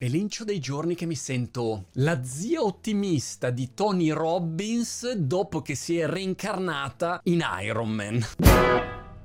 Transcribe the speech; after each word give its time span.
Elencio 0.00 0.44
dei 0.44 0.60
giorni 0.60 0.94
che 0.94 1.06
mi 1.06 1.16
sento 1.16 1.86
la 1.94 2.22
zia 2.22 2.62
ottimista 2.62 3.50
di 3.50 3.74
Tony 3.74 4.10
Robbins 4.10 5.10
dopo 5.14 5.60
che 5.60 5.74
si 5.74 5.98
è 5.98 6.06
reincarnata 6.06 7.18
in 7.24 7.44
Iron 7.64 7.90
Man. 7.90 8.24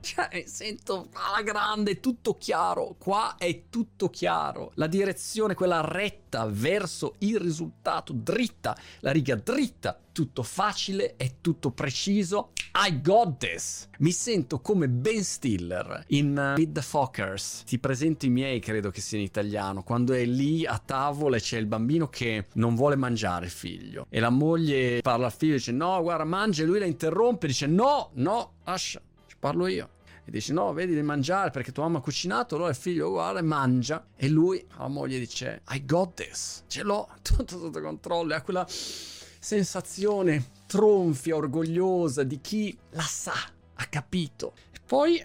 Cioè, 0.00 0.44
sento 0.46 1.08
alla 1.12 1.42
grande, 1.42 2.00
tutto 2.00 2.36
chiaro. 2.36 2.94
Qua 2.98 3.36
è 3.36 3.64
tutto 3.68 4.08
chiaro. 4.08 4.72
La 4.74 4.86
direzione, 4.86 5.54
quella 5.54 5.80
retta 5.80 6.46
verso 6.46 7.14
il 7.18 7.38
risultato, 7.38 8.12
dritta, 8.12 8.76
la 9.00 9.10
riga 9.10 9.34
dritta, 9.34 9.98
tutto 10.12 10.42
facile, 10.42 11.16
è 11.16 11.34
tutto 11.40 11.70
preciso. 11.70 12.52
I 12.74 13.00
got 13.00 13.38
this. 13.38 13.88
Mi 13.98 14.12
sento 14.12 14.60
come 14.60 14.88
Ben 14.88 15.22
Stiller 15.24 16.04
in 16.08 16.28
uh, 16.30 16.58
Meet 16.58 16.72
the 16.72 16.82
Fockers. 16.82 17.64
Ti 17.64 17.78
presento 17.78 18.24
i 18.26 18.28
miei, 18.28 18.60
credo 18.60 18.90
che 18.90 19.00
sia 19.00 19.18
in 19.18 19.24
italiano, 19.24 19.82
quando 19.82 20.12
è 20.12 20.24
lì 20.24 20.64
a 20.64 20.78
tavola 20.78 21.36
e 21.36 21.40
c'è 21.40 21.58
il 21.58 21.66
bambino 21.66 22.08
che 22.08 22.46
non 22.54 22.74
vuole 22.76 22.94
mangiare 22.96 23.46
il 23.46 23.50
figlio 23.50 24.06
e 24.10 24.20
la 24.20 24.30
moglie 24.30 25.00
parla 25.02 25.26
al 25.26 25.32
figlio 25.32 25.54
e 25.54 25.56
dice 25.56 25.72
"No, 25.72 26.00
guarda, 26.02 26.24
mangia" 26.24 26.62
e 26.62 26.66
lui 26.66 26.78
la 26.78 26.86
interrompe 26.86 27.46
e 27.46 27.48
dice 27.48 27.66
"No, 27.66 28.10
no, 28.14 28.52
lascia, 28.64 29.00
ci 29.26 29.36
parlo 29.38 29.66
io" 29.66 29.88
e 30.28 30.30
dice 30.30 30.52
no 30.52 30.74
vedi 30.74 30.94
di 30.94 31.00
mangiare 31.00 31.48
perché 31.48 31.72
tua 31.72 31.84
mamma 31.84 31.98
ha 31.98 32.02
cucinato 32.02 32.54
allora 32.54 32.68
il 32.68 32.76
figlio 32.76 33.08
guarda 33.08 33.38
e 33.38 33.42
mangia. 33.42 34.08
E 34.14 34.28
lui 34.28 34.62
alla 34.76 34.88
moglie 34.88 35.18
dice 35.18 35.62
I 35.70 35.86
got 35.86 36.12
this. 36.14 36.64
Ce 36.66 36.82
l'ho 36.82 37.08
tutto 37.22 37.58
sotto 37.58 37.80
controllo. 37.80 38.34
Ha 38.34 38.42
quella 38.42 38.66
sensazione 38.68 40.50
tronfia 40.66 41.34
orgogliosa 41.34 42.24
di 42.24 42.42
chi 42.42 42.76
la 42.90 43.00
sa 43.00 43.56
ha 43.80 43.86
capito 43.86 44.54
e 44.72 44.78
poi 44.84 45.22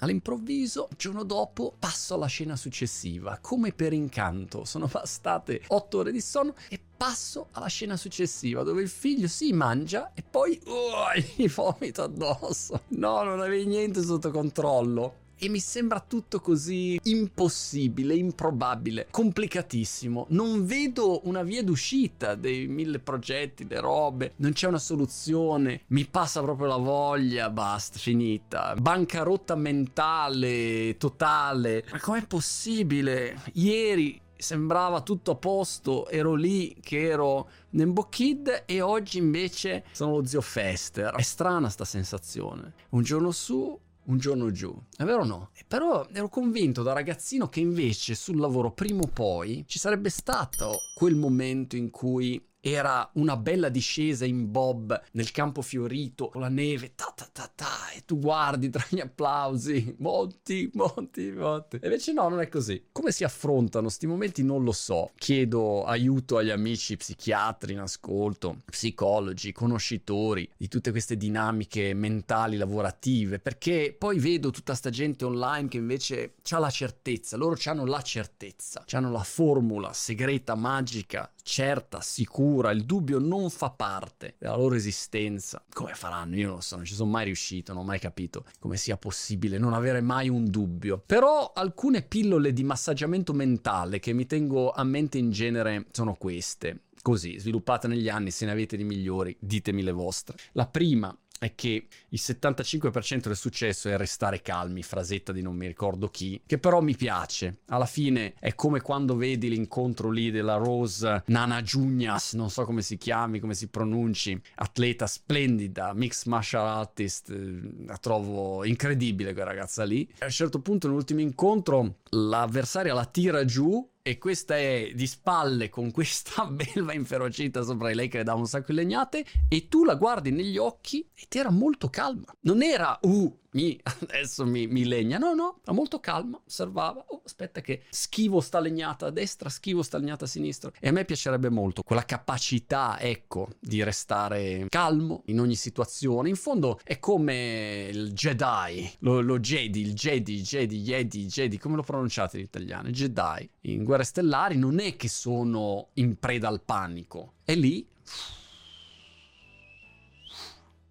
All'improvviso, 0.00 0.88
giorno 0.94 1.22
dopo, 1.24 1.74
passo 1.78 2.14
alla 2.14 2.26
scena 2.26 2.54
successiva. 2.54 3.38
Come 3.40 3.72
per 3.72 3.94
incanto, 3.94 4.66
sono 4.66 4.86
bastate 4.92 5.62
otto 5.68 5.98
ore 5.98 6.12
di 6.12 6.20
sonno 6.20 6.54
e 6.68 6.78
passo 6.96 7.48
alla 7.52 7.68
scena 7.68 7.96
successiva 7.96 8.62
dove 8.62 8.82
il 8.82 8.88
figlio 8.88 9.26
si 9.26 9.52
mangia 9.52 10.12
e 10.12 10.22
poi 10.22 10.60
uh, 10.66 11.18
gli 11.36 11.48
vomita 11.48 12.02
addosso. 12.02 12.82
No, 12.88 13.22
non 13.22 13.40
avevi 13.40 13.64
niente 13.64 14.02
sotto 14.02 14.30
controllo 14.30 15.24
e 15.38 15.48
mi 15.48 15.58
sembra 15.58 16.00
tutto 16.00 16.40
così 16.40 16.98
impossibile, 17.04 18.14
improbabile, 18.14 19.06
complicatissimo. 19.10 20.26
Non 20.30 20.64
vedo 20.66 21.26
una 21.26 21.42
via 21.42 21.62
d'uscita 21.62 22.34
dei 22.34 22.66
mille 22.66 22.98
progetti, 22.98 23.66
le 23.68 23.80
robe, 23.80 24.32
non 24.36 24.52
c'è 24.52 24.66
una 24.66 24.78
soluzione, 24.78 25.82
mi 25.88 26.06
passa 26.06 26.42
proprio 26.42 26.66
la 26.66 26.76
voglia, 26.76 27.50
basta, 27.50 27.98
finita. 27.98 28.74
Bancarotta 28.74 29.54
mentale, 29.54 30.96
totale. 30.96 31.84
Ma 31.90 32.00
com'è 32.00 32.26
possibile? 32.26 33.42
Ieri 33.54 34.20
sembrava 34.36 35.00
tutto 35.00 35.32
a 35.32 35.36
posto, 35.36 36.08
ero 36.08 36.34
lì 36.34 36.76
che 36.80 37.08
ero 37.08 37.48
Nembo 37.70 38.04
Kid 38.04 38.64
e 38.66 38.80
oggi 38.80 39.18
invece 39.18 39.84
sono 39.92 40.18
lo 40.18 40.26
zio 40.26 40.40
Fester. 40.40 41.14
È 41.14 41.22
strana 41.22 41.68
sta 41.68 41.84
sensazione. 41.84 42.74
Un 42.90 43.02
giorno 43.02 43.30
su, 43.30 43.78
un 44.06 44.18
giorno 44.18 44.50
giù. 44.50 44.74
È 44.96 45.04
vero 45.04 45.22
o 45.22 45.24
no? 45.24 45.50
Però 45.66 46.06
ero 46.12 46.28
convinto 46.28 46.82
da 46.82 46.92
ragazzino 46.92 47.48
che 47.48 47.60
invece 47.60 48.14
sul 48.14 48.38
lavoro 48.38 48.72
prima 48.72 49.02
o 49.02 49.08
poi 49.08 49.64
ci 49.66 49.78
sarebbe 49.78 50.10
stato 50.10 50.78
quel 50.94 51.14
momento 51.14 51.76
in 51.76 51.90
cui 51.90 52.44
era 52.68 53.08
una 53.14 53.36
bella 53.36 53.68
discesa 53.68 54.24
in 54.24 54.50
bob 54.50 55.00
nel 55.12 55.30
campo 55.30 55.62
fiorito 55.62 56.28
con 56.28 56.40
la 56.40 56.48
neve, 56.48 56.96
ta 56.96 57.12
ta 57.14 57.28
ta 57.32 57.48
ta, 57.54 57.90
e 57.94 58.02
tu 58.04 58.18
guardi 58.18 58.70
tra 58.70 58.84
gli 58.88 58.98
applausi, 58.98 59.94
monti, 60.00 60.68
monti, 60.74 61.30
monti. 61.30 61.76
E 61.76 61.86
invece 61.86 62.12
no, 62.12 62.28
non 62.28 62.40
è 62.40 62.48
così. 62.48 62.86
Come 62.90 63.12
si 63.12 63.22
affrontano 63.22 63.84
questi 63.84 64.08
momenti 64.08 64.42
non 64.42 64.64
lo 64.64 64.72
so. 64.72 65.12
Chiedo 65.14 65.84
aiuto 65.84 66.38
agli 66.38 66.50
amici 66.50 66.96
psichiatri 66.96 67.74
in 67.74 67.78
ascolto, 67.78 68.56
psicologi, 68.64 69.52
conoscitori 69.52 70.50
di 70.56 70.66
tutte 70.66 70.90
queste 70.90 71.16
dinamiche 71.16 71.94
mentali 71.94 72.56
lavorative, 72.56 73.38
perché 73.38 73.94
poi 73.96 74.18
vedo 74.18 74.50
tutta 74.50 74.74
sta 74.74 74.90
gente 74.90 75.24
online 75.24 75.68
che 75.68 75.76
invece 75.76 76.34
ha 76.50 76.58
la 76.58 76.70
certezza, 76.70 77.36
loro 77.36 77.56
hanno 77.66 77.84
la 77.86 78.02
certezza, 78.02 78.84
hanno 78.90 79.12
la 79.12 79.22
formula 79.22 79.92
segreta, 79.92 80.56
magica, 80.56 81.30
certa, 81.46 82.00
sicura, 82.00 82.72
il 82.72 82.84
dubbio 82.84 83.20
non 83.20 83.50
fa 83.50 83.70
parte 83.70 84.34
della 84.36 84.56
loro 84.56 84.74
esistenza. 84.74 85.64
Come 85.72 85.94
faranno? 85.94 86.34
Io 86.34 86.46
non 86.46 86.56
lo 86.56 86.60
so, 86.60 86.74
non 86.74 86.84
ci 86.84 86.94
sono 86.94 87.08
mai 87.08 87.26
riuscito, 87.26 87.72
non 87.72 87.82
ho 87.82 87.84
mai 87.86 88.00
capito 88.00 88.44
come 88.58 88.76
sia 88.76 88.96
possibile 88.96 89.56
non 89.56 89.72
avere 89.72 90.00
mai 90.00 90.28
un 90.28 90.50
dubbio. 90.50 91.00
Però 91.06 91.52
alcune 91.54 92.02
pillole 92.02 92.52
di 92.52 92.64
massaggiamento 92.64 93.32
mentale 93.32 94.00
che 94.00 94.12
mi 94.12 94.26
tengo 94.26 94.72
a 94.72 94.82
mente 94.82 95.18
in 95.18 95.30
genere 95.30 95.86
sono 95.92 96.14
queste 96.14 96.80
così, 97.00 97.38
sviluppate 97.38 97.86
negli 97.86 98.08
anni, 98.08 98.32
se 98.32 98.46
ne 98.46 98.50
avete 98.50 98.76
di 98.76 98.82
migliori, 98.82 99.36
ditemi 99.38 99.84
le 99.84 99.92
vostre. 99.92 100.36
La 100.52 100.66
prima 100.66 101.16
è 101.38 101.54
che 101.54 101.86
il 102.08 102.20
75% 102.20 103.26
del 103.26 103.36
successo 103.36 103.88
è 103.88 103.96
restare 103.96 104.42
calmi, 104.42 104.82
frasetta 104.82 105.32
di 105.32 105.42
non 105.42 105.56
mi 105.56 105.66
ricordo 105.66 106.08
chi, 106.08 106.40
che 106.46 106.58
però 106.58 106.80
mi 106.80 106.96
piace. 106.96 107.58
Alla 107.66 107.86
fine 107.86 108.34
è 108.38 108.54
come 108.54 108.80
quando 108.80 109.16
vedi 109.16 109.48
l'incontro 109.48 110.10
lì 110.10 110.30
della 110.30 110.56
Rose 110.56 111.22
Nana 111.26 111.62
Junias, 111.62 112.34
non 112.34 112.50
so 112.50 112.64
come 112.64 112.82
si 112.82 112.96
chiami, 112.96 113.40
come 113.40 113.54
si 113.54 113.68
pronunci, 113.68 114.40
atleta 114.56 115.06
splendida, 115.06 115.92
mixed 115.94 116.26
martial 116.26 116.66
artist, 116.66 117.30
eh, 117.30 117.84
la 117.86 117.96
trovo 117.98 118.64
incredibile 118.64 119.32
quella 119.32 119.50
ragazza 119.50 119.84
lì. 119.84 120.08
A 120.20 120.24
un 120.24 120.30
certo 120.30 120.60
punto 120.60 120.86
nell'ultimo 120.86 121.20
incontro 121.20 121.96
l'avversaria 122.10 122.94
la 122.94 123.04
tira 123.04 123.44
giù 123.44 123.86
e 124.06 124.18
questa 124.18 124.56
è 124.56 124.92
di 124.94 125.04
spalle 125.08 125.68
con 125.68 125.90
questa 125.90 126.44
belva 126.46 126.92
inferocita 126.92 127.62
sopra 127.62 127.88
di 127.88 127.94
lei 127.96 128.06
che 128.06 128.18
le 128.18 128.22
dà 128.22 128.34
un 128.34 128.46
sacco 128.46 128.66
di 128.68 128.74
legnate 128.74 129.24
e 129.48 129.66
tu 129.66 129.82
la 129.82 129.96
guardi 129.96 130.30
negli 130.30 130.58
occhi 130.58 131.04
ed 131.12 131.34
era 131.34 131.50
molto 131.50 131.90
calma. 131.90 132.32
Non 132.42 132.62
era 132.62 132.96
uh, 133.02 133.38
mi, 133.56 133.80
adesso 134.08 134.44
mi, 134.44 134.66
mi, 134.66 134.84
legna. 134.84 135.18
No, 135.18 135.34
no, 135.34 135.60
era 135.64 135.72
molto 135.72 135.98
calma, 135.98 136.40
osservava. 136.46 137.04
Oh, 137.08 137.22
aspetta 137.24 137.60
che 137.60 137.82
schivo 137.88 138.40
sta 138.40 138.60
legnata 138.60 139.06
a 139.06 139.10
destra, 139.10 139.48
schivo 139.48 139.82
sta 139.82 139.98
legnata 139.98 140.26
a 140.26 140.28
sinistra. 140.28 140.70
E 140.78 140.88
a 140.88 140.92
me 140.92 141.04
piacerebbe 141.04 141.48
molto 141.48 141.82
quella 141.82 142.04
capacità, 142.04 143.00
ecco, 143.00 143.48
di 143.58 143.82
restare 143.82 144.66
calmo 144.68 145.22
in 145.26 145.40
ogni 145.40 145.56
situazione. 145.56 146.28
In 146.28 146.36
fondo 146.36 146.78
è 146.84 146.98
come 146.98 147.88
il 147.90 148.12
Jedi, 148.12 148.92
lo, 148.98 149.20
lo 149.20 149.40
Jedi, 149.40 149.80
il 149.80 149.94
Jedi, 149.94 150.42
Jedi, 150.42 150.82
Jedi, 150.82 151.26
Jedi, 151.26 151.58
come 151.58 151.76
lo 151.76 151.82
pronunciate 151.82 152.36
in 152.36 152.44
italiano? 152.44 152.90
Jedi. 152.90 153.48
In 153.62 153.84
Guerre 153.84 154.04
Stellari 154.04 154.56
non 154.56 154.78
è 154.78 154.96
che 154.96 155.08
sono 155.08 155.88
in 155.94 156.18
preda 156.18 156.48
al 156.48 156.60
panico. 156.60 157.34
È 157.42 157.54
lì... 157.54 157.86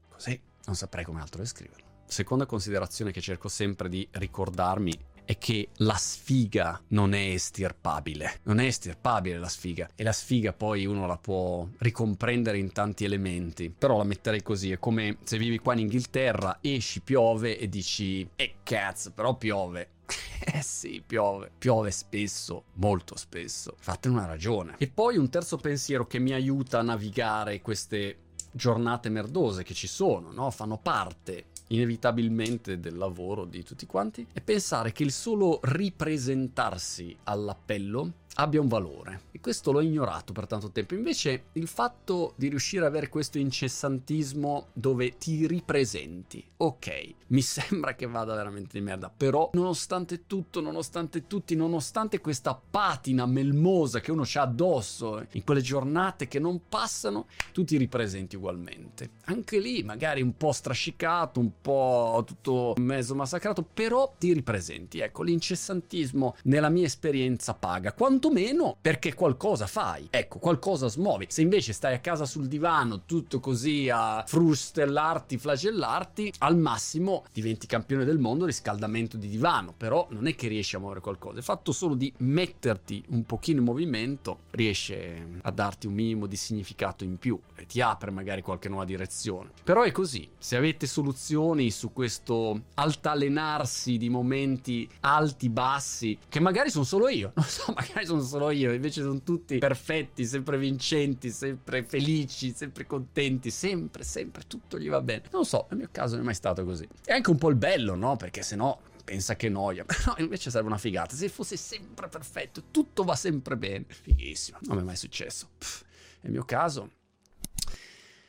Così, 0.10 0.40
non 0.66 0.76
saprei 0.76 1.06
come 1.06 1.22
altro 1.22 1.42
descriverlo 1.42 1.85
seconda 2.08 2.46
considerazione 2.46 3.12
che 3.12 3.22
cerco 3.22 3.48
sempre 3.48 3.90
di 3.90 4.08
ricordarmi 4.12 4.98
è 5.26 5.38
che 5.38 5.70
la 5.78 5.96
sfiga 5.96 6.80
non 6.90 7.14
è 7.14 7.32
estirpabile. 7.32 8.40
Non 8.44 8.60
è 8.60 8.66
estirpabile 8.66 9.38
la 9.38 9.50
sfiga. 9.50 9.90
E 9.96 10.04
la 10.04 10.12
sfiga 10.12 10.54
poi 10.54 10.86
uno 10.86 11.08
la 11.08 11.18
può 11.18 11.68
ricomprendere 11.80 12.60
in 12.60 12.72
tanti 12.72 13.04
elementi. 13.04 13.74
Però 13.76 13.98
la 13.98 14.04
metterei 14.04 14.44
così: 14.44 14.72
è 14.72 14.80
come 14.80 15.18
se 15.24 15.38
vivi 15.38 15.60
qua 15.60 15.74
in 15.74 15.80
Inghilterra, 15.80 16.60
esci, 16.62 17.02
piove 17.02 17.58
e 17.58 17.68
dici: 17.68 18.28
Eh 18.36 18.56
cazzo, 18.64 19.12
però 19.12 19.36
piove. 19.36 19.90
Eh 20.48 20.62
sì, 20.62 21.02
piove, 21.04 21.50
piove 21.58 21.90
spesso, 21.90 22.66
molto 22.74 23.16
spesso. 23.18 23.76
Fatene 23.80 24.16
una 24.16 24.28
ragione. 24.28 24.76
E 24.78 24.88
poi 24.88 25.18
un 25.18 25.30
terzo 25.30 25.58
pensiero 25.58 26.06
che 26.06 26.20
mi 26.20 26.34
aiuta 26.34 26.80
a 26.80 26.84
navigare 26.84 27.62
queste 27.62 28.18
giornate 28.52 29.10
merdose 29.10 29.64
che 29.64 29.74
ci 29.74 29.88
sono, 29.88 30.32
no? 30.32 30.52
Fanno 30.52 30.78
parte 30.78 31.46
inevitabilmente 31.68 32.80
del 32.80 32.96
lavoro 32.96 33.46
di 33.46 33.64
tutti 33.64 33.86
quanti 33.86 34.26
e 34.32 34.42
pensare 34.42 34.92
che 34.92 35.04
il 35.04 35.12
solo 35.12 35.60
ripresentarsi 35.64 37.16
all'appello 37.24 38.12
abbia 38.36 38.62
un 38.62 38.68
valore. 38.68 39.22
E 39.32 39.40
questo 39.40 39.72
l'ho 39.72 39.82
ignorato 39.82 40.34
per 40.34 40.48
tanto 40.48 40.72
tempo. 40.72 40.96
Invece 40.96 41.46
il 41.54 41.68
fatto 41.68 42.34
di 42.36 42.48
riuscire 42.48 42.86
ad 42.86 42.92
avere 42.92 43.10
questo 43.10 43.38
incessantismo 43.38 44.68
dove 44.74 45.18
ti 45.18 45.46
ripresenti, 45.46 46.44
ok, 46.58 47.14
mi 47.28 47.42
sembra 47.44 47.96
che 47.96 48.08
vada 48.08 48.36
veramente 48.36 48.78
di 48.78 48.84
merda, 48.84 49.12
però 49.16 49.50
nonostante 49.54 50.26
tutto, 50.26 50.62
nonostante 50.62 51.28
tutti, 51.28 51.56
nonostante 51.56 52.20
questa 52.20 52.60
patina 52.70 53.26
melmosa 53.26 54.00
che 54.00 54.12
uno 54.12 54.24
c'ha 54.26 54.44
addosso 54.44 55.26
in 55.32 55.44
quelle 55.44 55.62
giornate 55.62 56.28
che 56.28 56.40
non 56.40 56.62
passano, 56.68 57.28
tu 57.52 57.64
ti 57.64 57.78
ripresenti 57.78 58.36
ugualmente. 58.36 59.12
Anche 59.26 59.60
lì 59.60 59.84
magari 59.84 60.22
un 60.22 60.36
po' 60.38 60.52
strascicato, 60.52 61.40
un 61.40 61.52
po' 61.62 62.24
tutto 62.26 62.74
mezzo 62.78 63.16
massacrato, 63.16 63.64
però 63.64 64.14
ti 64.18 64.34
ripresenti. 64.34 65.00
Ecco, 65.00 65.24
l'incessantismo 65.24 66.36
nella 66.44 66.70
mia 66.70 66.86
esperienza 66.86 67.54
paga. 67.54 67.94
Quanto 67.94 68.25
quantomeno 68.26 68.78
perché 68.82 69.14
qualcosa 69.14 69.68
fai. 69.68 70.08
Ecco, 70.10 70.40
qualcosa 70.40 70.88
smuovi. 70.88 71.28
Se 71.30 71.42
invece 71.42 71.74
stai 71.74 71.94
a 71.94 72.00
casa 72.00 72.26
sul 72.26 72.48
divano, 72.48 73.04
tutto 73.06 73.40
così 73.40 73.90
a 73.92 74.24
frustellarti, 74.26 75.38
flagellarti, 75.38 76.34
al 76.40 76.58
massimo 76.58 77.24
diventi 77.32 77.68
campione 77.68 78.04
del 78.06 78.18
mondo 78.18 78.46
riscaldamento 78.46 79.18
di 79.18 79.28
divano, 79.28 79.74
però 79.76 80.08
non 80.10 80.28
è 80.28 80.36
che 80.36 80.48
riesci 80.48 80.76
a 80.76 80.80
muovere 80.80 81.02
qualcosa. 81.02 81.38
Il 81.38 81.44
fatto 81.44 81.72
solo 81.72 81.94
di 81.94 82.12
metterti 82.18 83.04
un 83.10 83.26
pochino 83.26 83.60
in 83.60 83.66
movimento 83.66 84.40
riesce 84.52 85.40
a 85.42 85.52
darti 85.52 85.88
un 85.88 85.94
minimo 85.94 86.26
di 86.26 86.36
significato 86.36 87.04
in 87.04 87.18
più 87.18 87.40
e 87.56 87.66
ti 87.66 87.82
apre 87.82 88.12
magari 88.12 88.42
qualche 88.42 88.70
nuova 88.70 88.86
direzione. 88.86 89.52
Però 89.64 89.84
è 89.84 89.92
così, 89.92 90.28
se 90.38 90.56
avete 90.56 90.88
soluzioni 90.88 91.70
su 91.72 91.94
questo 91.94 92.62
altalenarsi 92.74 93.98
di 93.98 94.10
momenti 94.10 94.88
alti, 95.02 95.50
bassi, 95.50 96.18
che 96.28 96.40
magari 96.40 96.70
sono 96.70 96.84
solo 96.84 97.08
io, 97.08 97.32
non 97.36 97.46
so, 97.46 97.74
magari 97.74 98.06
sono 98.16 98.28
solo 98.28 98.52
io, 98.52 98.74
invece 98.74 99.02
sono 99.02 99.22
tutti 99.22 99.58
perfetti, 99.58 100.26
sempre 100.26 100.58
vincenti, 100.58 101.30
sempre 101.32 101.84
felici, 101.84 102.54
sempre 102.56 102.86
contenti, 102.86 103.52
sempre, 103.52 104.04
sempre 104.04 104.44
tutto 104.48 104.80
gli 104.80 104.90
va 104.90 105.02
bene. 105.02 105.24
Non 105.32 105.46
so, 105.46 105.68
nel 105.70 105.80
mio 105.80 105.90
caso 105.92 106.14
non 106.14 106.24
è 106.24 106.26
mai 106.26 106.36
stato 106.36 106.64
così. 106.64 106.88
È 107.04 107.12
anche 107.12 107.30
un 107.30 107.38
po' 107.38 107.50
il 107.50 107.56
bello, 107.56 107.96
no? 107.96 108.16
Perché 108.16 108.42
se 108.42 108.56
no 108.56 108.80
pensa 109.06 109.36
che 109.36 109.48
noia. 109.50 109.86
No, 110.06 110.16
invece 110.18 110.50
sarebbe 110.50 110.70
una 110.70 110.78
figata. 110.78 111.16
Se 111.16 111.30
fosse 111.30 111.58
sempre 111.58 112.08
perfetto, 112.10 112.64
tutto 112.72 113.04
va 113.04 113.16
sempre 113.16 113.56
bene. 113.56 113.86
Fighissimo. 113.88 114.58
Non 114.62 114.76
mi 114.76 114.82
è 114.82 114.86
mai 114.86 114.98
successo. 114.98 115.50
Pff, 115.58 115.84
nel 116.22 116.32
mio 116.32 116.44
caso, 116.44 116.92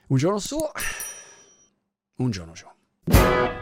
un 0.09 0.17
giorno 0.17 0.39
su, 0.39 0.59
un 2.17 2.31
giorno 2.31 2.53
giù. 2.53 3.56